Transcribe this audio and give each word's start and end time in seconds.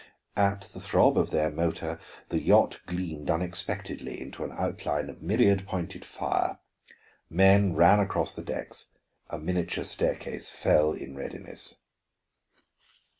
At 0.35 0.61
the 0.73 0.79
throb 0.79 1.15
of 1.15 1.29
their 1.29 1.51
motor 1.51 1.99
the 2.29 2.41
yacht 2.41 2.79
gleamed 2.87 3.29
unexpectedly 3.29 4.19
into 4.19 4.43
an 4.43 4.51
outline 4.57 5.11
of 5.11 5.21
myriad 5.21 5.67
pointed 5.67 6.03
fire. 6.05 6.57
Men 7.29 7.75
ran 7.75 7.99
across 7.99 8.33
the 8.33 8.41
decks, 8.41 8.87
a 9.29 9.37
miniature 9.37 9.83
staircase 9.83 10.49
fell 10.49 10.91
in 10.93 11.15
readiness. 11.15 11.75